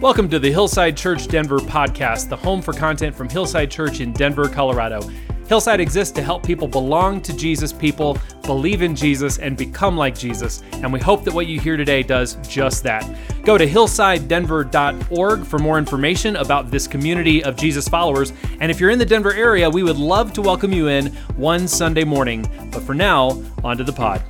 [0.00, 4.12] Welcome to the Hillside Church Denver podcast, the home for content from Hillside Church in
[4.12, 5.02] Denver, Colorado.
[5.48, 10.16] Hillside exists to help people belong to Jesus, people believe in Jesus, and become like
[10.16, 10.62] Jesus.
[10.74, 13.12] And we hope that what you hear today does just that.
[13.42, 18.32] Go to hillsidedenver.org for more information about this community of Jesus followers.
[18.60, 21.66] And if you're in the Denver area, we would love to welcome you in one
[21.66, 22.48] Sunday morning.
[22.70, 24.22] But for now, on to the pod.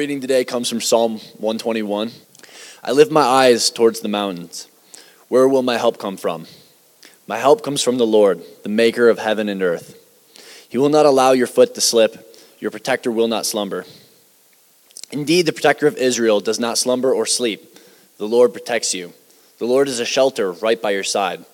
[0.00, 2.10] Reading today comes from Psalm 121.
[2.82, 4.66] I lift my eyes towards the mountains.
[5.28, 6.46] Where will my help come from?
[7.26, 9.94] My help comes from the Lord, the maker of heaven and earth.
[10.70, 13.84] He will not allow your foot to slip, your protector will not slumber.
[15.10, 17.76] Indeed, the protector of Israel does not slumber or sleep.
[18.16, 19.12] The Lord protects you.
[19.58, 21.44] The Lord is a shelter right by your side.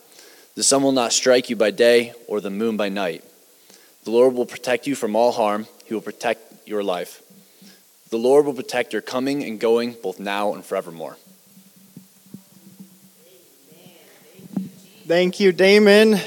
[0.55, 3.25] The sun will not strike you by day or the moon by night.
[4.05, 7.26] The Lord will protect you from all harm, He will protect your life.
[8.09, 11.17] The Lord will protect your coming and going both now and forevermore.
[15.09, 16.21] Thank you, Damon.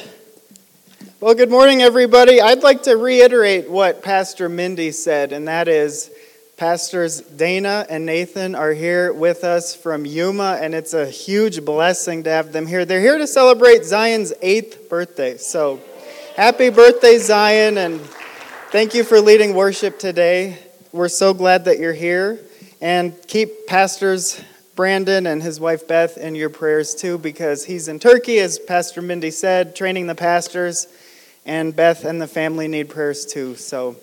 [1.21, 2.41] Well, good morning, everybody.
[2.41, 6.11] I'd like to reiterate what Pastor Mindy said, and that is
[6.57, 12.23] Pastors Dana and Nathan are here with us from Yuma, and it's a huge blessing
[12.23, 12.83] to have them here.
[12.83, 15.37] They're here to celebrate Zion's eighth birthday.
[15.37, 15.79] So,
[16.35, 18.01] happy birthday, Zion, and
[18.71, 20.57] thank you for leading worship today.
[20.91, 22.39] We're so glad that you're here.
[22.81, 24.41] And keep Pastors
[24.75, 29.03] Brandon and his wife Beth in your prayers too, because he's in Turkey, as Pastor
[29.03, 30.87] Mindy said, training the pastors.
[31.45, 33.55] And Beth and the family need prayers too.
[33.55, 33.97] So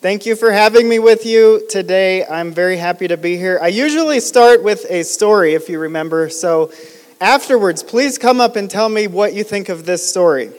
[0.00, 2.24] thank you for having me with you today.
[2.24, 3.58] I'm very happy to be here.
[3.60, 6.30] I usually start with a story, if you remember.
[6.30, 6.72] So
[7.20, 10.52] afterwards, please come up and tell me what you think of this story.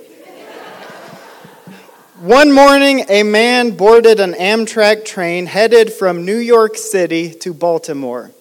[2.22, 8.32] One morning, a man boarded an Amtrak train headed from New York City to Baltimore.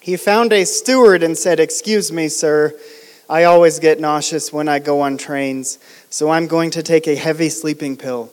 [0.00, 2.72] He found a steward and said, Excuse me, sir,
[3.28, 7.16] I always get nauseous when I go on trains, so I'm going to take a
[7.16, 8.30] heavy sleeping pill.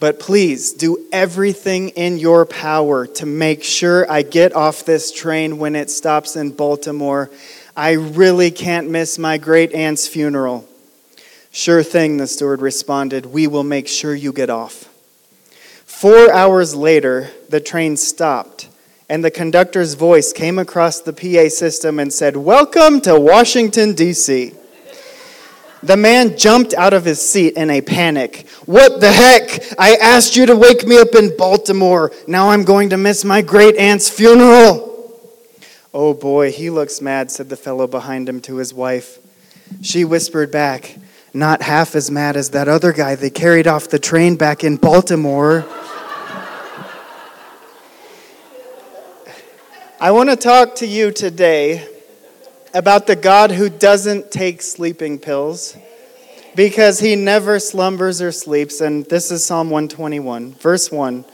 [0.00, 5.58] But please do everything in your power to make sure I get off this train
[5.58, 7.30] when it stops in Baltimore.
[7.76, 10.66] I really can't miss my great aunt's funeral.
[11.58, 13.26] Sure thing, the steward responded.
[13.26, 14.84] We will make sure you get off.
[15.84, 18.68] Four hours later, the train stopped,
[19.08, 24.52] and the conductor's voice came across the PA system and said, Welcome to Washington, D.C.
[25.82, 28.48] The man jumped out of his seat in a panic.
[28.66, 29.60] What the heck?
[29.80, 32.12] I asked you to wake me up in Baltimore.
[32.28, 35.12] Now I'm going to miss my great aunt's funeral.
[35.92, 39.18] Oh boy, he looks mad, said the fellow behind him to his wife.
[39.82, 40.96] She whispered back,
[41.38, 44.76] not half as mad as that other guy they carried off the train back in
[44.76, 45.64] Baltimore.
[50.00, 51.88] I want to talk to you today
[52.74, 55.76] about the God who doesn't take sleeping pills
[56.56, 58.80] because he never slumbers or sleeps.
[58.80, 61.24] And this is Psalm 121, verse 1.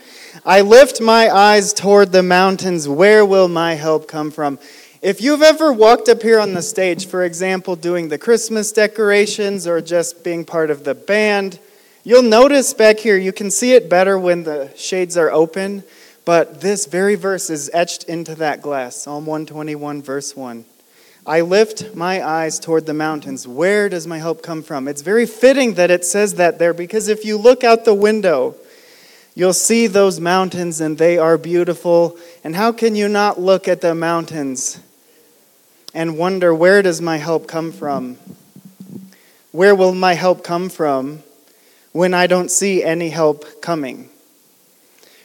[0.45, 2.87] I lift my eyes toward the mountains.
[2.87, 4.59] Where will my help come from?
[5.05, 9.67] If you've ever walked up here on the stage, for example, doing the Christmas decorations
[9.67, 11.59] or just being part of the band,
[12.05, 15.85] you'll notice back here, you can see it better when the shades are open,
[16.25, 20.65] but this very verse is etched into that glass Psalm 121, verse 1.
[21.27, 23.47] I lift my eyes toward the mountains.
[23.47, 24.89] Where does my help come from?
[24.89, 28.55] It's very fitting that it says that there because if you look out the window,
[29.35, 32.17] you'll see those mountains and they are beautiful.
[32.43, 34.81] And how can you not look at the mountains
[35.95, 38.19] and wonder where does my help come from?
[39.53, 41.23] Where will my help come from
[41.93, 44.11] when I don't see any help coming?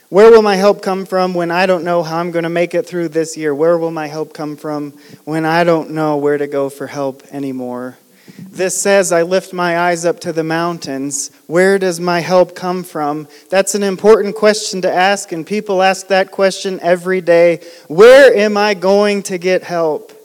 [0.10, 2.74] Where will my help come from when I don't know how I'm going to make
[2.74, 3.54] it through this year?
[3.54, 4.92] Where will my help come from
[5.26, 7.98] when I don't know where to go for help anymore?
[8.38, 11.32] This says, I lift my eyes up to the mountains.
[11.48, 13.28] Where does my help come from?
[13.50, 17.62] That's an important question to ask, and people ask that question every day.
[17.88, 20.19] Where am I going to get help?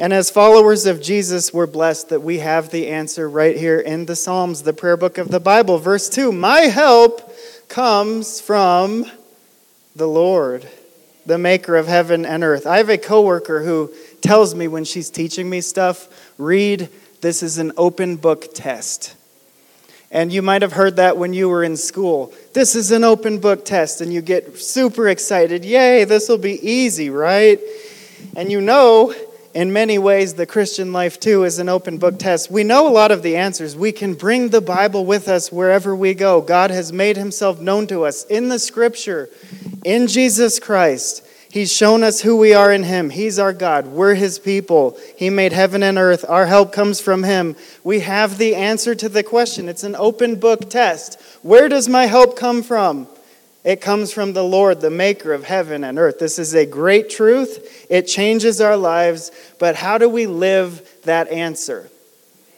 [0.00, 4.06] And as followers of Jesus, we're blessed that we have the answer right here in
[4.06, 5.76] the Psalms, the prayer book of the Bible.
[5.76, 7.30] Verse 2 My help
[7.68, 9.04] comes from
[9.94, 10.66] the Lord,
[11.26, 12.66] the maker of heaven and earth.
[12.66, 13.92] I have a coworker who
[14.22, 16.08] tells me when she's teaching me stuff,
[16.38, 16.88] read,
[17.20, 19.14] this is an open book test.
[20.10, 22.32] And you might have heard that when you were in school.
[22.54, 25.62] This is an open book test, and you get super excited.
[25.62, 27.60] Yay, this will be easy, right?
[28.34, 29.14] And you know
[29.52, 32.50] in many ways, the Christian life too is an open book test.
[32.50, 33.74] We know a lot of the answers.
[33.74, 36.40] We can bring the Bible with us wherever we go.
[36.40, 39.28] God has made himself known to us in the scripture,
[39.84, 41.26] in Jesus Christ.
[41.50, 43.10] He's shown us who we are in him.
[43.10, 43.88] He's our God.
[43.88, 44.96] We're his people.
[45.16, 46.24] He made heaven and earth.
[46.28, 47.56] Our help comes from him.
[47.82, 49.68] We have the answer to the question.
[49.68, 51.20] It's an open book test.
[51.42, 53.08] Where does my help come from?
[53.62, 56.18] It comes from the Lord, the maker of heaven and earth.
[56.18, 57.86] This is a great truth.
[57.90, 61.90] It changes our lives, but how do we live that answer?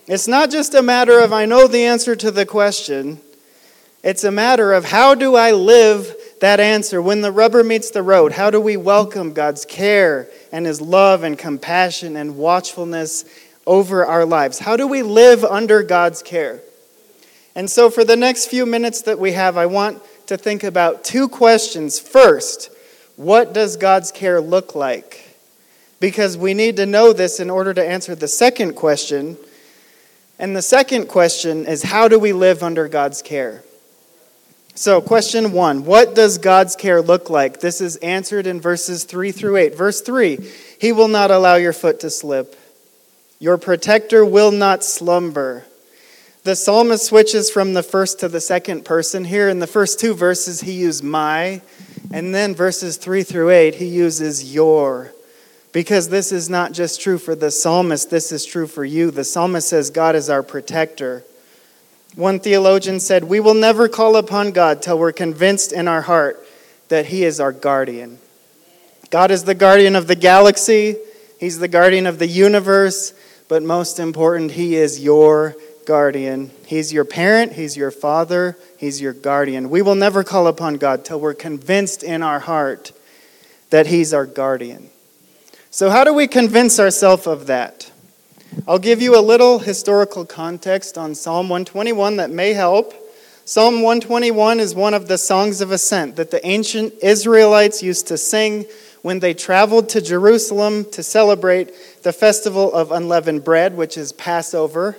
[0.06, 3.20] It's not just a matter of, I know the answer to the question.
[4.04, 8.02] It's a matter of, how do I live that answer when the rubber meets the
[8.02, 8.32] road?
[8.32, 13.24] How do we welcome God's care and His love and compassion and watchfulness
[13.66, 14.58] over our lives?
[14.58, 16.60] How do we live under God's care?
[17.54, 21.04] And so, for the next few minutes that we have, I want to think about
[21.04, 21.98] two questions.
[21.98, 22.70] First,
[23.16, 25.36] what does God's care look like?
[26.00, 29.36] Because we need to know this in order to answer the second question.
[30.38, 33.62] And the second question is how do we live under God's care?
[34.74, 37.60] So, question one What does God's care look like?
[37.60, 39.76] This is answered in verses 3 through 8.
[39.76, 40.38] Verse 3
[40.80, 42.56] He will not allow your foot to slip,
[43.38, 45.64] your protector will not slumber.
[46.44, 49.24] The psalmist switches from the first to the second person.
[49.24, 51.62] Here in the first two verses, he used my,
[52.12, 55.12] and then verses 3 through 8, he uses your.
[55.70, 59.12] Because this is not just true for the psalmist, this is true for you.
[59.12, 61.22] The psalmist says, God is our protector.
[62.16, 66.44] One theologian said, We will never call upon God till we're convinced in our heart
[66.88, 68.18] that He is our guardian.
[69.10, 70.96] God is the guardian of the galaxy,
[71.38, 73.14] He's the guardian of the universe,
[73.48, 75.54] but most important, He is your
[75.86, 76.50] guardian.
[76.66, 79.70] He's your parent, He's your father, He's your guardian.
[79.70, 82.92] We will never call upon God till we're convinced in our heart
[83.70, 84.90] that He's our guardian.
[85.70, 87.90] So, how do we convince ourselves of that?
[88.68, 92.92] I'll give you a little historical context on Psalm 121 that may help.
[93.44, 98.18] Psalm 121 is one of the songs of ascent that the ancient Israelites used to
[98.18, 98.66] sing
[99.00, 104.96] when they traveled to Jerusalem to celebrate the festival of unleavened bread, which is Passover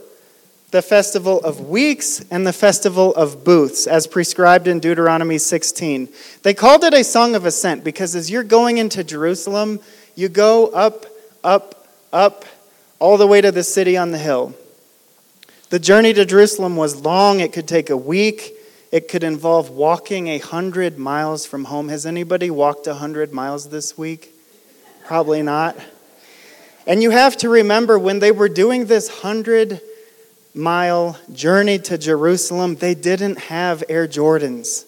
[0.74, 6.10] the festival of weeks and the festival of booths, as prescribed in Deuteronomy 16.
[6.42, 9.80] They called it a song of ascent because as you're going into Jerusalem,
[10.16, 11.06] you go up,
[11.44, 12.46] up, up,
[12.98, 14.56] all the way to the city on the hill.
[15.70, 18.54] The journey to Jerusalem was long, it could take a week.
[18.92, 21.90] It could involve walking a hundred miles from home.
[21.90, 24.31] Has anybody walked a hundred miles this week?
[25.06, 25.78] Probably not.
[26.88, 29.80] And you have to remember when they were doing this hundred
[30.54, 34.86] mile journey to Jerusalem, they didn't have Air Jordans.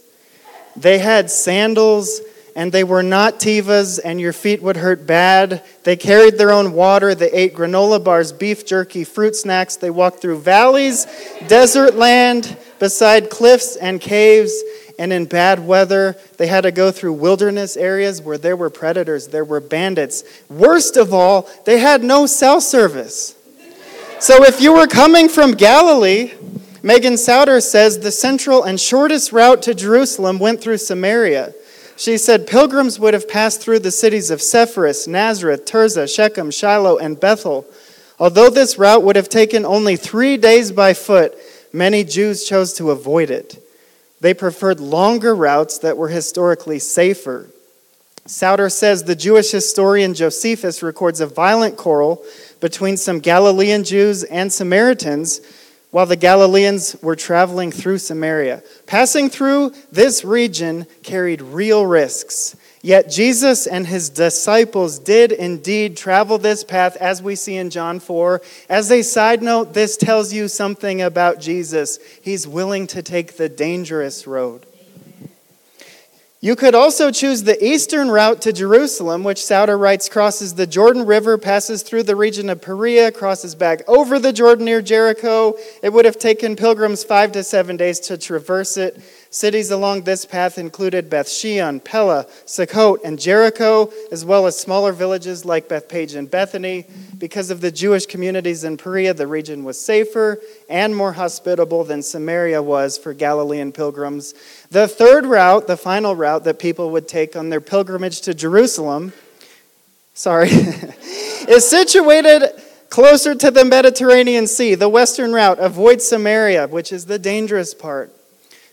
[0.76, 2.22] They had sandals
[2.56, 5.62] and they were not Tevas, and your feet would hurt bad.
[5.84, 7.14] They carried their own water.
[7.14, 9.76] They ate granola bars, beef jerky, fruit snacks.
[9.76, 11.06] They walked through valleys,
[11.48, 14.54] desert land, beside cliffs and caves.
[14.98, 19.28] And in bad weather, they had to go through wilderness areas where there were predators,
[19.28, 20.24] there were bandits.
[20.50, 23.35] Worst of all, they had no cell service.
[24.20, 26.32] So if you were coming from Galilee,
[26.82, 31.54] Megan Sauter says the central and shortest route to Jerusalem went through Samaria.
[31.98, 36.98] She said pilgrims would have passed through the cities of Sepphoris, Nazareth, Tirzah, Shechem, Shiloh,
[36.98, 37.66] and Bethel.
[38.18, 41.36] Although this route would have taken only three days by foot,
[41.74, 43.62] many Jews chose to avoid it.
[44.22, 47.50] They preferred longer routes that were historically safer.
[48.28, 52.24] Sauter says the Jewish historian Josephus records a violent quarrel
[52.66, 55.40] between some Galilean Jews and Samaritans
[55.92, 58.64] while the Galileans were traveling through Samaria.
[58.88, 62.56] Passing through this region carried real risks.
[62.81, 68.00] Yet Jesus and his disciples did indeed travel this path, as we see in John
[68.00, 68.42] 4.
[68.68, 72.00] As a side note, this tells you something about Jesus.
[72.24, 74.66] He's willing to take the dangerous road.
[76.45, 81.07] You could also choose the eastern route to Jerusalem, which Sauter writes crosses the Jordan
[81.07, 85.56] River, passes through the region of Perea, crosses back over the Jordan near Jericho.
[85.81, 89.02] It would have taken pilgrims five to seven days to traverse it.
[89.35, 94.94] Cities along this path included Beth Shean, Pella, Sukkot, and Jericho, as well as smaller
[94.94, 96.85] villages like Bethpage and Bethany.
[97.18, 100.39] Because of the Jewish communities in Perea, the region was safer
[100.69, 104.35] and more hospitable than Samaria was for Galilean pilgrims.
[104.71, 109.11] The third route, the final route that people would take on their pilgrimage to Jerusalem,
[110.13, 112.54] sorry, is situated
[112.89, 114.75] closer to the Mediterranean Sea.
[114.75, 118.15] The western route avoids Samaria, which is the dangerous part.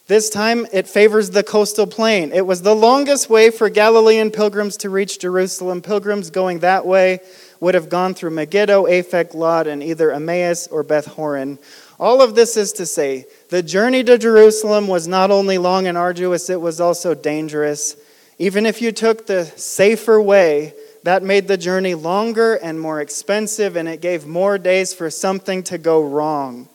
[0.09, 2.33] This time it favors the coastal plain.
[2.33, 5.81] It was the longest way for Galilean pilgrims to reach Jerusalem.
[5.81, 7.21] Pilgrims going that way
[7.61, 11.59] would have gone through Megiddo, Aphek, Lod, and either Emmaus or Beth Horon.
[12.01, 15.97] All of this is to say, the journey to Jerusalem was not only long and
[15.97, 17.97] arduous, it was also dangerous.
[18.39, 23.77] Even if you took the safer way, that made the journey longer and more expensive,
[23.77, 26.69] and it gave more days for something to go wrong.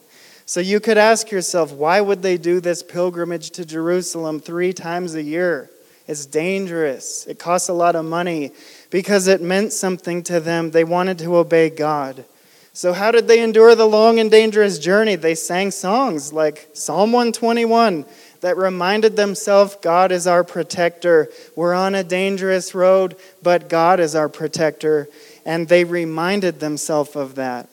[0.48, 5.14] So you could ask yourself, why would they do this pilgrimage to Jerusalem three times
[5.14, 5.70] a year?
[6.08, 7.28] It's dangerous.
[7.28, 8.54] It costs a lot of money
[8.90, 10.72] because it meant something to them.
[10.72, 12.24] They wanted to obey God.
[12.72, 15.16] So, how did they endure the long and dangerous journey?
[15.16, 18.06] They sang songs like Psalm 121
[18.40, 21.28] that reminded themselves God is our protector.
[21.58, 25.10] We're on a dangerous road, but God is our protector.
[25.46, 27.68] And they reminded themselves of that.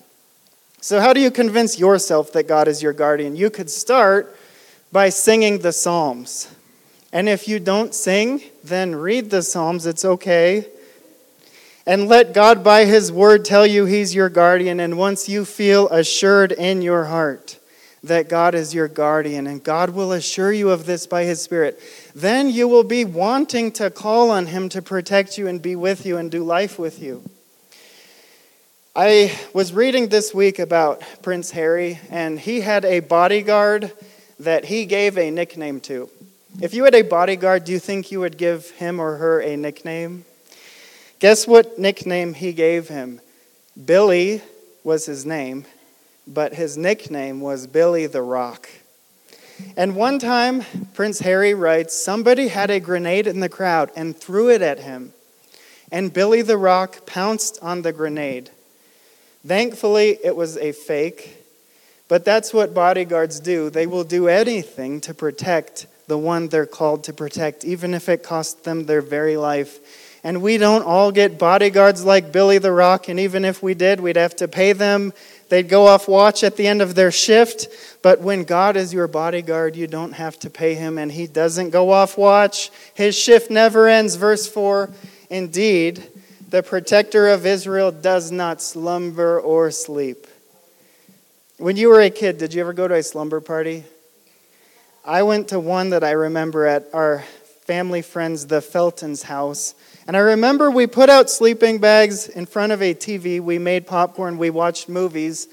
[0.84, 3.36] So, how do you convince yourself that God is your guardian?
[3.36, 4.36] You could start
[4.92, 6.54] by singing the Psalms.
[7.10, 9.86] And if you don't sing, then read the Psalms.
[9.86, 10.66] It's okay.
[11.86, 14.78] And let God, by His word, tell you He's your guardian.
[14.78, 17.58] And once you feel assured in your heart
[18.02, 21.80] that God is your guardian, and God will assure you of this by His Spirit,
[22.14, 26.04] then you will be wanting to call on Him to protect you and be with
[26.04, 27.22] you and do life with you.
[28.96, 33.90] I was reading this week about Prince Harry, and he had a bodyguard
[34.38, 36.08] that he gave a nickname to.
[36.62, 39.56] If you had a bodyguard, do you think you would give him or her a
[39.56, 40.24] nickname?
[41.18, 43.20] Guess what nickname he gave him?
[43.84, 44.42] Billy
[44.84, 45.64] was his name,
[46.24, 48.68] but his nickname was Billy the Rock.
[49.76, 50.62] And one time,
[50.94, 55.14] Prince Harry writes, somebody had a grenade in the crowd and threw it at him.
[55.90, 58.50] And Billy the Rock pounced on the grenade.
[59.46, 61.36] Thankfully, it was a fake,
[62.08, 63.68] but that's what bodyguards do.
[63.68, 68.22] They will do anything to protect the one they're called to protect, even if it
[68.22, 69.78] costs them their very life.
[70.22, 74.00] And we don't all get bodyguards like Billy the Rock, and even if we did,
[74.00, 75.12] we'd have to pay them.
[75.50, 77.68] They'd go off watch at the end of their shift.
[78.00, 81.70] But when God is your bodyguard, you don't have to pay him, and he doesn't
[81.70, 82.70] go off watch.
[82.94, 84.14] His shift never ends.
[84.16, 84.90] Verse 4
[85.28, 86.02] Indeed,
[86.54, 90.28] the protector of Israel does not slumber or sleep.
[91.56, 93.82] When you were a kid, did you ever go to a slumber party?
[95.04, 97.24] I went to one that I remember at our
[97.62, 99.74] family friends, the Felton's house.
[100.06, 103.40] And I remember we put out sleeping bags in front of a TV.
[103.40, 104.38] We made popcorn.
[104.38, 105.48] We watched movies.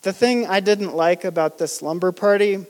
[0.00, 2.64] The thing I didn't like about the slumber party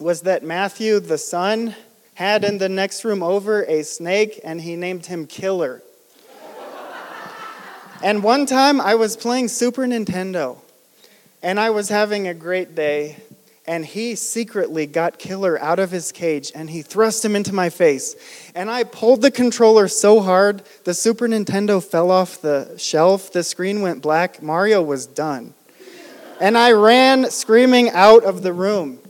[0.00, 1.76] was that Matthew, the son,
[2.14, 5.80] had in the next room over a snake and he named him Killer.
[8.02, 10.58] And one time I was playing Super Nintendo
[11.42, 13.16] and I was having a great day.
[13.66, 17.68] And he secretly got Killer out of his cage and he thrust him into my
[17.68, 18.16] face.
[18.54, 23.42] And I pulled the controller so hard, the Super Nintendo fell off the shelf, the
[23.42, 24.42] screen went black.
[24.42, 25.52] Mario was done.
[26.40, 29.00] And I ran screaming out of the room.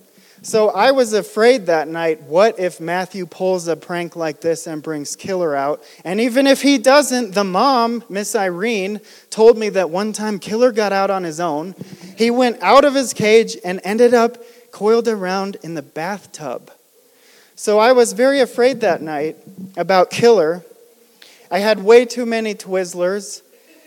[0.42, 4.82] So I was afraid that night what if Matthew pulls a prank like this and
[4.82, 5.82] brings Killer out?
[6.04, 10.72] And even if he doesn't, the mom, Miss Irene, told me that one time Killer
[10.72, 11.74] got out on his own.
[12.16, 14.38] He went out of his cage and ended up
[14.70, 16.70] coiled around in the bathtub.
[17.56, 19.36] So I was very afraid that night
[19.76, 20.64] about Killer.
[21.50, 23.42] I had way too many Twizzlers.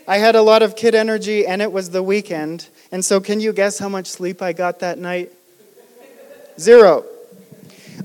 [0.08, 2.68] I had a lot of kid energy, and it was the weekend.
[2.92, 5.32] And so, can you guess how much sleep I got that night?
[6.62, 7.06] Zero.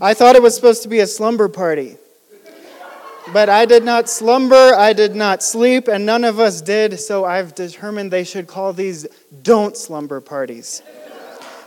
[0.01, 1.97] I thought it was supposed to be a slumber party.
[3.33, 7.25] But I did not slumber, I did not sleep, and none of us did, so
[7.25, 9.07] I've determined they should call these
[9.43, 10.83] don't slumber parties.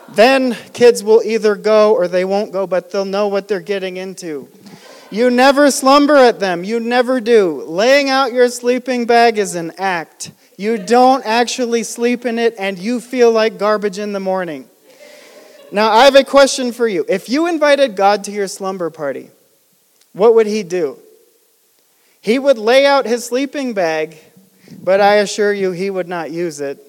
[0.10, 3.98] Then kids will either go or they won't go, but they'll know what they're getting
[3.98, 4.48] into.
[5.12, 7.64] You never slumber at them, you never do.
[7.64, 10.32] Laying out your sleeping bag is an act.
[10.58, 14.70] You don't actually sleep in it, and you feel like garbage in the morning.
[15.72, 17.06] Now, I have a question for you.
[17.08, 19.30] If you invited God to your slumber party,
[20.14, 20.98] what would he do?
[22.22, 24.18] He would lay out his sleeping bag,
[24.82, 26.80] but I assure you he would not use it.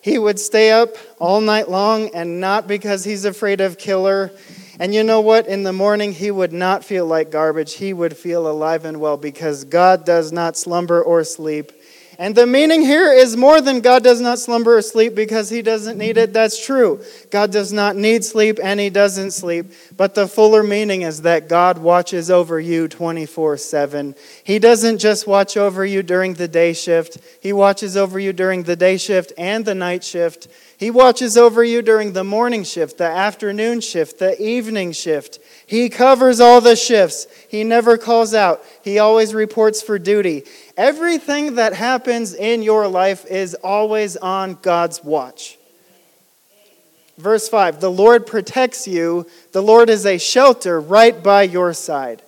[0.00, 4.30] He would stay up all night long, and not because he's afraid of killer.
[4.78, 5.46] And you know what?
[5.46, 7.74] In the morning, he would not feel like garbage.
[7.74, 11.72] He would feel alive and well because God does not slumber or sleep.
[12.18, 15.62] And the meaning here is more than God does not slumber or sleep because he
[15.62, 16.32] doesn't need it.
[16.32, 17.02] That's true.
[17.30, 19.72] God does not need sleep and he doesn't sleep.
[19.96, 24.14] But the fuller meaning is that God watches over you 24 7.
[24.44, 28.62] He doesn't just watch over you during the day shift, he watches over you during
[28.62, 30.48] the day shift and the night shift.
[30.76, 35.38] He watches over you during the morning shift, the afternoon shift, the evening shift.
[35.66, 37.26] He covers all the shifts.
[37.48, 38.62] He never calls out.
[38.82, 40.44] He always reports for duty.
[40.76, 45.56] Everything that happens in your life is always on God's watch.
[47.16, 52.22] Verse 5 The Lord protects you, the Lord is a shelter right by your side.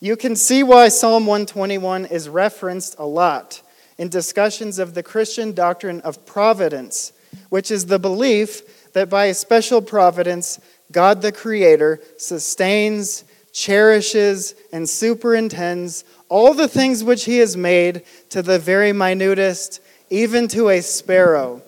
[0.00, 3.62] You can see why Psalm 121 is referenced a lot
[3.96, 7.12] in discussions of the Christian doctrine of providence,
[7.48, 10.60] which is the belief that by a special providence,
[10.92, 13.24] God the Creator sustains,
[13.54, 19.80] cherishes, and superintends all the things which He has made to the very minutest,
[20.10, 21.62] even to a sparrow.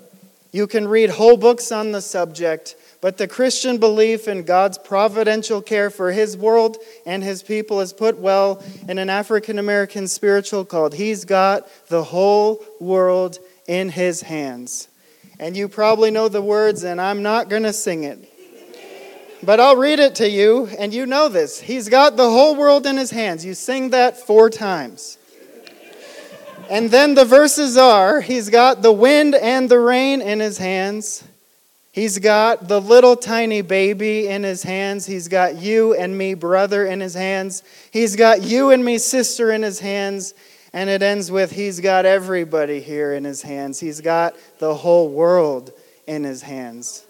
[0.53, 5.63] You can read whole books on the subject, but the Christian belief in God's providential
[5.63, 6.77] care for His world
[7.07, 12.03] and His people is put well in an African American spiritual called He's Got the
[12.03, 13.39] Whole World
[13.69, 14.89] in His Hands.
[15.39, 18.33] And you probably know the words, and I'm not going to sing it.
[19.43, 21.61] But I'll read it to you, and you know this.
[21.61, 23.45] He's got the whole world in his hands.
[23.45, 25.19] You sing that four times.
[26.69, 31.23] And then the verses are He's got the wind and the rain in his hands.
[31.93, 35.07] He's got the little tiny baby in his hands.
[35.07, 37.63] He's got you and me, brother, in his hands.
[37.91, 40.35] He's got you and me, sister, in his hands.
[40.75, 43.81] And it ends with He's got everybody here in his hands.
[43.81, 45.73] He's got the whole world
[46.07, 47.06] in his hands.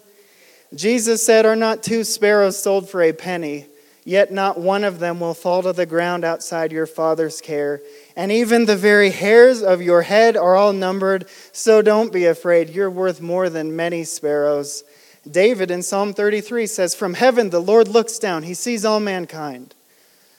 [0.73, 3.67] Jesus said, Are not two sparrows sold for a penny?
[4.03, 7.81] Yet not one of them will fall to the ground outside your Father's care.
[8.15, 11.27] And even the very hairs of your head are all numbered.
[11.51, 12.69] So don't be afraid.
[12.69, 14.85] You're worth more than many sparrows.
[15.29, 19.75] David in Psalm 33 says, From heaven the Lord looks down, he sees all mankind.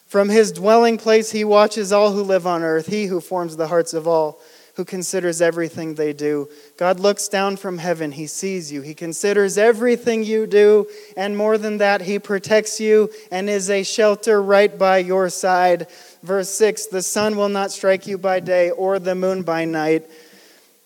[0.06, 3.68] From his dwelling place he watches all who live on earth, he who forms the
[3.68, 4.40] hearts of all
[4.78, 6.48] who considers everything they do.
[6.76, 8.12] God looks down from heaven.
[8.12, 8.80] He sees you.
[8.80, 10.86] He considers everything you do.
[11.16, 15.88] And more than that, He protects you and is a shelter right by your side.
[16.22, 20.08] Verse 6 The sun will not strike you by day or the moon by night.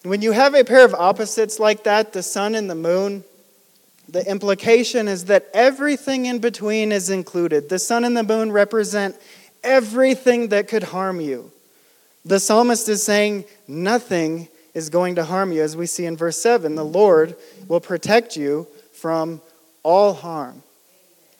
[0.05, 3.25] When you have a pair of opposites like that, the sun and the moon,
[4.09, 7.69] the implication is that everything in between is included.
[7.69, 9.17] The sun and the moon represent
[9.63, 11.52] everything that could harm you.
[12.25, 16.39] The psalmist is saying nothing is going to harm you, as we see in verse
[16.39, 16.75] 7.
[16.75, 17.37] The Lord
[17.69, 19.41] will protect you from
[19.83, 20.63] all harm,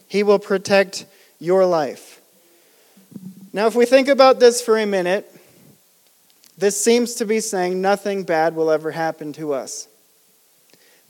[0.09, 1.07] He will protect
[1.39, 2.21] your life.
[3.53, 5.31] Now, if we think about this for a minute,
[6.57, 9.89] this seems to be saying nothing bad will ever happen to us.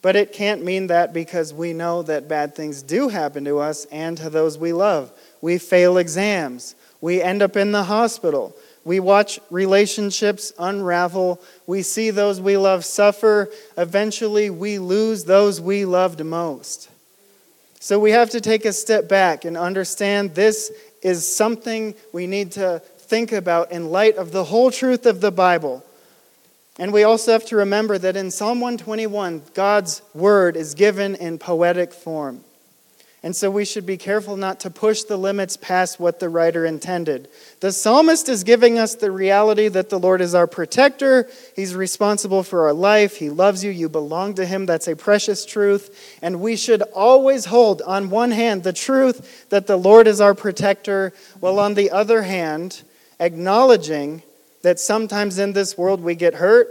[0.03, 3.85] But it can't mean that because we know that bad things do happen to us
[3.87, 5.13] and to those we love.
[5.41, 6.75] We fail exams.
[7.01, 8.57] We end up in the hospital.
[8.85, 11.41] We watch relationships unravel.
[11.67, 13.49] We see those we love suffer.
[13.77, 16.91] Eventually, we lose those we loved most.
[17.79, 22.53] So we have to take a step back and understand this is something we need
[22.53, 25.85] to think about in light of the whole truth of the Bible.
[26.79, 31.39] And we also have to remember that in Psalm 121, God's word is given in
[31.39, 32.43] poetic form.
[33.25, 36.67] And so we should be careful not to push the limits past what the writer
[36.67, 37.29] intended.
[37.61, 41.29] The psalmist is giving us the reality that the Lord is our protector.
[41.55, 43.19] He's responsible for our life.
[43.19, 43.71] He loves you.
[43.71, 44.67] You belong to Him.
[44.67, 46.19] That's a precious truth.
[46.21, 50.35] And we should always hold, on one hand, the truth that the Lord is our
[50.35, 52.83] protector, while on the other hand,
[53.21, 54.25] acknowledging
[54.63, 56.69] that sometimes in this world we get hurt,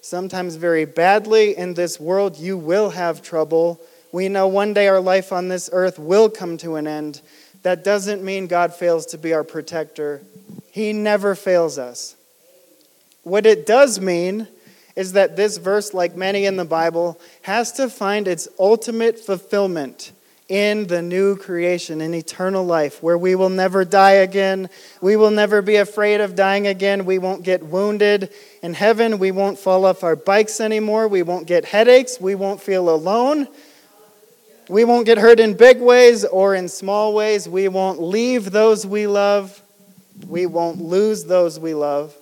[0.00, 1.54] sometimes very badly.
[1.58, 3.82] In this world, you will have trouble.
[4.12, 7.20] We know one day our life on this earth will come to an end.
[7.62, 10.22] That doesn't mean God fails to be our protector.
[10.72, 12.16] He never fails us.
[13.22, 14.48] What it does mean
[14.96, 20.12] is that this verse, like many in the Bible, has to find its ultimate fulfillment
[20.48, 24.68] in the new creation, in eternal life, where we will never die again.
[25.00, 27.04] We will never be afraid of dying again.
[27.04, 28.30] We won't get wounded.
[28.60, 31.06] In heaven, we won't fall off our bikes anymore.
[31.06, 32.20] We won't get headaches.
[32.20, 33.46] We won't feel alone.
[34.70, 37.48] We won't get hurt in big ways or in small ways.
[37.48, 39.60] We won't leave those we love.
[40.28, 42.14] We won't lose those we love.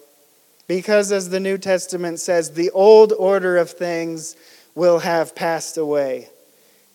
[0.67, 4.35] Because, as the New Testament says, the old order of things
[4.75, 6.31] will have passed away.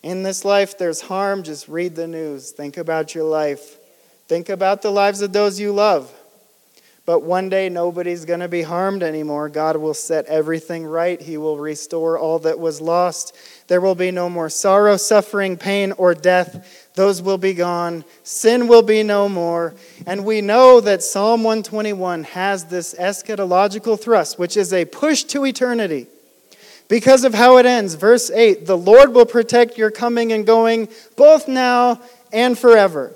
[0.02, 1.44] In this life, there's harm.
[1.44, 2.50] Just read the news.
[2.50, 3.76] Think about your life.
[4.26, 6.12] Think about the lives of those you love.
[7.06, 9.50] But one day, nobody's going to be harmed anymore.
[9.50, 11.20] God will set everything right.
[11.20, 13.36] He will restore all that was lost.
[13.66, 16.90] There will be no more sorrow, suffering, pain, or death.
[16.94, 18.04] Those will be gone.
[18.22, 19.74] Sin will be no more.
[20.06, 25.44] And we know that Psalm 121 has this eschatological thrust, which is a push to
[25.46, 26.06] eternity.
[26.88, 27.94] because of how it ends.
[27.94, 32.00] Verse 8 The Lord will protect your coming and going both now
[32.32, 33.12] and forever.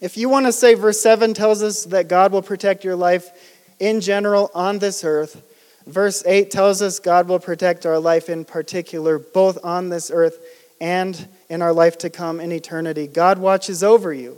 [0.00, 3.30] If you want to say verse 7 tells us that God will protect your life
[3.78, 5.42] in general on this earth,
[5.86, 10.38] verse 8 tells us God will protect our life in particular, both on this earth
[10.80, 13.06] and in our life to come in eternity.
[13.06, 14.36] God watches over you,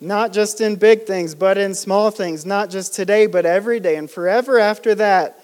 [0.00, 3.96] not just in big things, but in small things, not just today, but every day
[3.96, 5.38] and forever after that.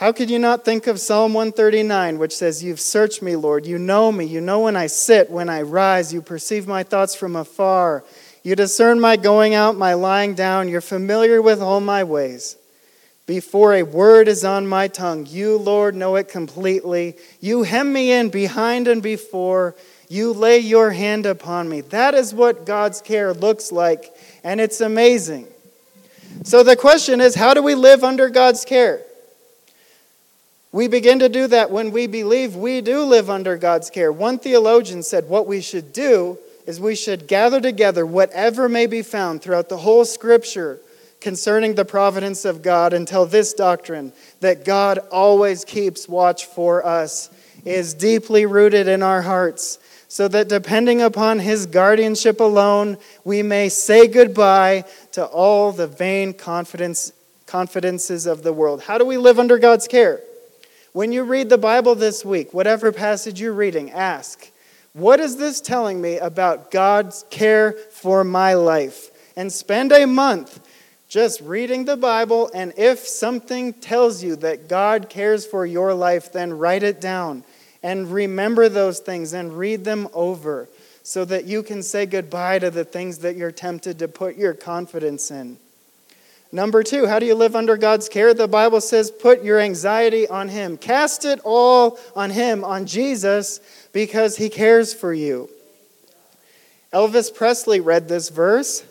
[0.00, 3.66] How could you not think of Psalm 139, which says, You've searched me, Lord.
[3.66, 4.24] You know me.
[4.24, 6.10] You know when I sit, when I rise.
[6.10, 8.02] You perceive my thoughts from afar.
[8.42, 10.70] You discern my going out, my lying down.
[10.70, 12.56] You're familiar with all my ways.
[13.30, 17.14] Before a word is on my tongue, you, Lord, know it completely.
[17.40, 19.76] You hem me in behind and before.
[20.08, 21.82] You lay your hand upon me.
[21.82, 24.12] That is what God's care looks like,
[24.42, 25.46] and it's amazing.
[26.42, 29.00] So the question is how do we live under God's care?
[30.72, 34.10] We begin to do that when we believe we do live under God's care.
[34.10, 39.02] One theologian said what we should do is we should gather together whatever may be
[39.02, 40.80] found throughout the whole scripture
[41.20, 47.30] concerning the providence of God until this doctrine that God always keeps watch for us
[47.64, 49.78] is deeply rooted in our hearts
[50.08, 56.32] so that depending upon his guardianship alone we may say goodbye to all the vain
[56.32, 57.12] confidence
[57.50, 58.80] confidences of the world.
[58.80, 60.20] How do we live under God's care?
[60.92, 64.50] When you read the Bible this week, whatever passage you're reading, ask,
[64.92, 69.10] what is this telling me about God's care for my life?
[69.36, 70.60] And spend a month
[71.10, 76.32] just reading the Bible, and if something tells you that God cares for your life,
[76.32, 77.42] then write it down
[77.82, 80.68] and remember those things and read them over
[81.02, 84.54] so that you can say goodbye to the things that you're tempted to put your
[84.54, 85.58] confidence in.
[86.52, 88.32] Number two, how do you live under God's care?
[88.32, 90.76] The Bible says, put your anxiety on Him.
[90.76, 93.58] Cast it all on Him, on Jesus,
[93.92, 95.50] because He cares for you.
[96.92, 98.84] Elvis Presley read this verse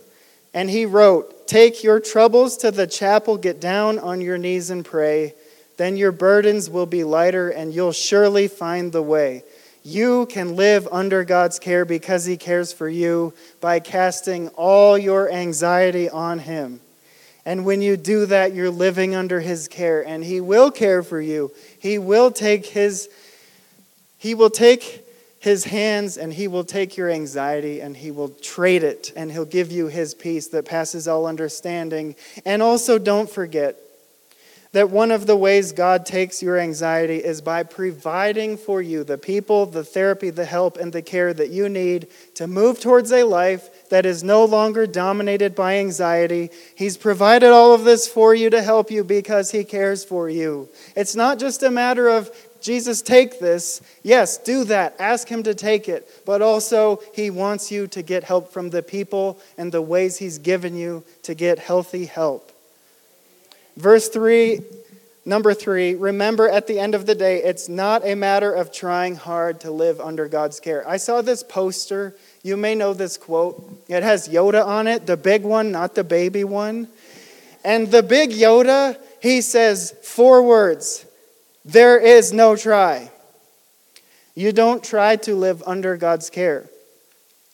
[0.53, 4.85] and he wrote, Take your troubles to the chapel, get down on your knees and
[4.85, 5.33] pray.
[5.77, 9.43] Then your burdens will be lighter and you'll surely find the way.
[9.81, 15.31] You can live under God's care because He cares for you by casting all your
[15.31, 16.81] anxiety on Him.
[17.49, 21.19] And when you do that, you're living under his care and he will care for
[21.19, 21.51] you.
[21.79, 23.09] He will take his
[24.19, 25.03] he will take
[25.39, 29.45] his hands and he will take your anxiety and he will trade it and he'll
[29.45, 32.15] give you his peace that passes all understanding.
[32.45, 33.77] And also don't forget
[34.71, 39.17] that one of the ways God takes your anxiety is by providing for you the
[39.17, 43.23] people, the therapy, the help, and the care that you need to move towards a
[43.23, 46.51] life that is no longer dominated by anxiety.
[46.75, 50.69] He's provided all of this for you to help you because He cares for you.
[50.95, 52.29] It's not just a matter of,
[52.61, 53.81] Jesus, take this.
[54.03, 54.95] Yes, do that.
[54.99, 56.09] Ask Him to take it.
[56.25, 60.37] But also, He wants you to get help from the people and the ways He's
[60.37, 62.51] given you to get healthy help.
[63.77, 64.61] Verse 3,
[65.25, 69.15] number 3, remember at the end of the day, it's not a matter of trying
[69.15, 70.87] hard to live under God's care.
[70.87, 72.15] I saw this poster.
[72.43, 73.83] You may know this quote.
[73.87, 76.89] It has Yoda on it, the big one, not the baby one.
[77.63, 81.05] And the big Yoda, he says four words
[81.71, 83.11] There is no try.
[84.33, 86.67] You don't try to live under God's care.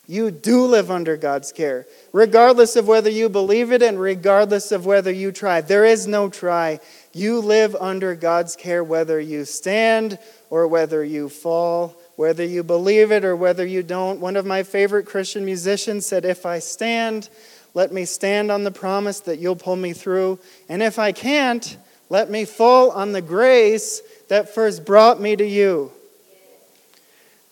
[0.08, 4.86] You do live under God's care, regardless of whether you believe it and regardless of
[4.86, 5.60] whether you try.
[5.60, 6.80] There is no try.
[7.12, 10.18] You live under God's care whether you stand
[10.50, 14.22] or whether you fall, whether you believe it or whether you don't.
[14.22, 17.28] One of my favorite Christian musicians said, If I stand,
[17.74, 20.40] let me stand on the promise that you'll pull me through.
[20.70, 21.78] And if I can't,
[22.10, 25.92] let me fall on the grace that first brought me to you.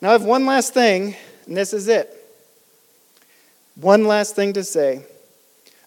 [0.02, 1.16] Now, I have one last thing,
[1.48, 2.10] and this is it.
[3.76, 5.06] One last thing to say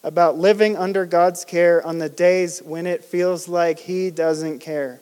[0.02, 5.00] about living under God's care on the days when it feels like He doesn't care.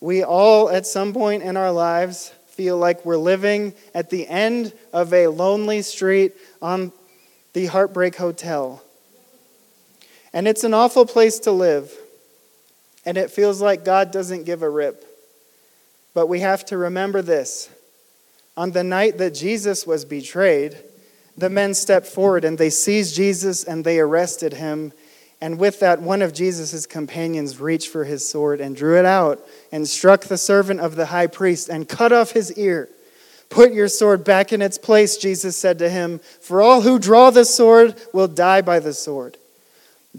[0.00, 4.72] We all, at some point in our lives, feel like we're living at the end
[4.92, 6.92] of a lonely street on
[7.52, 8.82] the Heartbreak Hotel.
[10.32, 11.92] And it's an awful place to live.
[13.06, 15.04] And it feels like God doesn't give a rip.
[16.12, 17.70] But we have to remember this.
[18.56, 20.76] On the night that Jesus was betrayed,
[21.36, 24.92] the men stepped forward and they seized Jesus and they arrested him.
[25.40, 29.46] And with that, one of Jesus' companions reached for his sword and drew it out
[29.70, 32.88] and struck the servant of the high priest and cut off his ear.
[33.50, 37.30] Put your sword back in its place, Jesus said to him, for all who draw
[37.30, 39.36] the sword will die by the sword.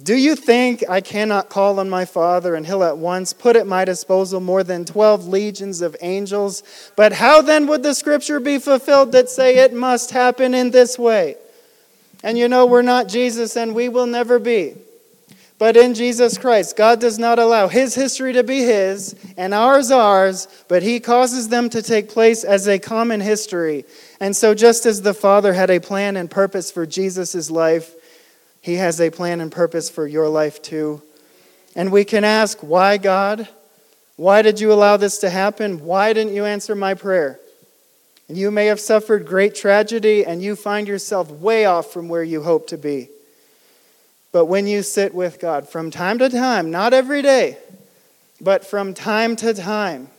[0.03, 3.65] Do you think I cannot call on my Father and he'll at once put at
[3.65, 6.61] my disposal more than 12 legions of angels?
[6.95, 10.99] But how then would the scripture be fulfilled that say it must happen in this
[10.99, 11.35] way?
[12.23, 14.75] And you know, we're not Jesus and we will never be.
[15.59, 19.89] But in Jesus Christ, God does not allow his history to be his and ours
[19.89, 23.83] ours, but he causes them to take place as a common history.
[24.19, 27.95] And so, just as the Father had a plan and purpose for Jesus' life,
[28.67, 31.01] he has a plan and purpose for your life too.
[31.73, 33.47] And we can ask, why, God?
[34.17, 35.85] Why did you allow this to happen?
[35.85, 37.39] Why didn't you answer my prayer?
[38.27, 42.25] And you may have suffered great tragedy and you find yourself way off from where
[42.25, 43.07] you hope to be.
[44.33, 47.57] But when you sit with God from time to time, not every day,
[48.41, 50.09] but from time to time,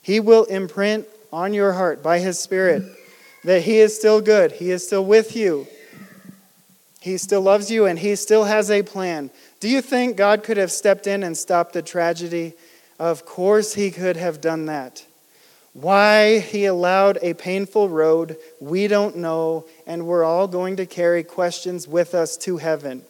[0.00, 2.84] He will imprint on your heart by His Spirit
[3.44, 5.66] that He is still good, He is still with you,
[7.00, 9.30] He still loves you, and He still has a plan.
[9.60, 12.54] Do you think God could have stepped in and stopped the tragedy?
[12.98, 15.04] Of course, He could have done that.
[15.72, 21.22] Why He allowed a painful road, we don't know, and we're all going to carry
[21.22, 23.02] questions with us to heaven.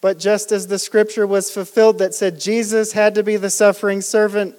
[0.00, 4.00] But just as the scripture was fulfilled that said Jesus had to be the suffering
[4.00, 4.54] servant,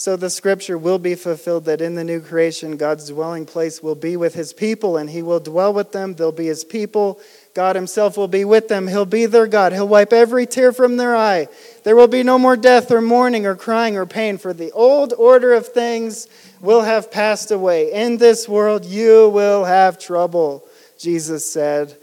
[0.00, 3.94] so the scripture will be fulfilled that in the new creation, God's dwelling place will
[3.94, 6.14] be with his people, and he will dwell with them.
[6.14, 7.20] They'll be his people.
[7.52, 8.88] God himself will be with them.
[8.88, 9.74] He'll be their God.
[9.74, 11.48] He'll wipe every tear from their eye.
[11.84, 15.12] There will be no more death or mourning or crying or pain, for the old
[15.12, 16.28] order of things
[16.62, 17.92] will have passed away.
[17.92, 20.64] In this world, you will have trouble,
[20.98, 21.94] Jesus said.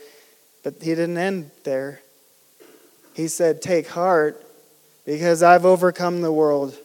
[0.64, 2.02] But he didn't end there.
[3.16, 4.40] He said, Take heart,
[5.04, 6.78] because I've overcome the world.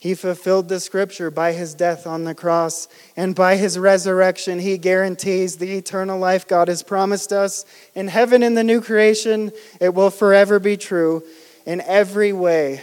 [0.00, 4.78] He fulfilled the scripture by his death on the cross, and by his resurrection, he
[4.78, 7.64] guarantees the eternal life God has promised us.
[7.96, 11.24] In heaven, in the new creation, it will forever be true
[11.66, 12.82] in every way,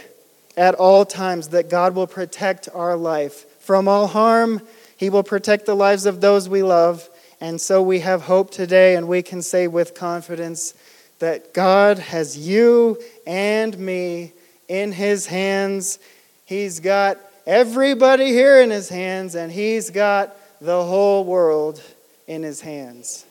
[0.58, 4.60] at all times, that God will protect our life from all harm.
[4.96, 7.08] He will protect the lives of those we love.
[7.40, 10.74] And so we have hope today, and we can say with confidence,
[11.18, 14.32] that God has you and me
[14.68, 15.98] in his hands.
[16.46, 21.82] He's got everybody here in his hands, and he's got the whole world
[22.28, 23.26] in his hands.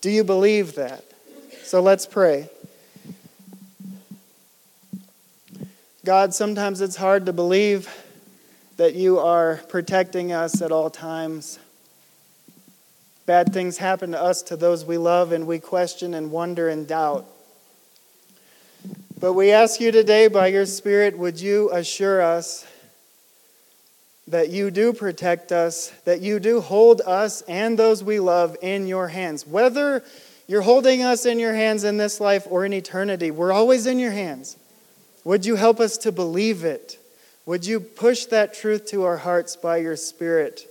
[0.00, 1.04] Do you believe that?
[1.62, 2.50] So let's pray.
[6.04, 7.88] God, sometimes it's hard to believe
[8.78, 11.60] that you are protecting us at all times.
[13.26, 16.86] Bad things happen to us, to those we love, and we question and wonder and
[16.86, 17.26] doubt.
[19.18, 22.66] But we ask you today, by your Spirit, would you assure us
[24.28, 28.86] that you do protect us, that you do hold us and those we love in
[28.86, 29.46] your hands.
[29.46, 30.02] Whether
[30.46, 33.98] you're holding us in your hands in this life or in eternity, we're always in
[33.98, 34.56] your hands.
[35.24, 36.98] Would you help us to believe it?
[37.46, 40.68] Would you push that truth to our hearts by your Spirit?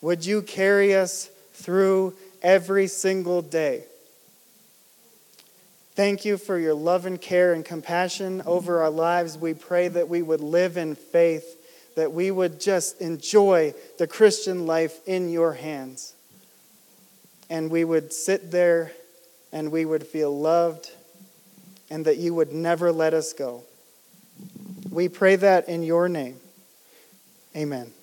[0.00, 3.84] Would you carry us through every single day?
[5.96, 9.38] Thank you for your love and care and compassion over our lives.
[9.38, 11.56] We pray that we would live in faith,
[11.96, 16.12] that we would just enjoy the Christian life in your hands.
[17.48, 18.92] And we would sit there
[19.52, 20.90] and we would feel loved,
[21.88, 23.62] and that you would never let us go.
[24.90, 26.36] We pray that in your name.
[27.56, 27.95] Amen.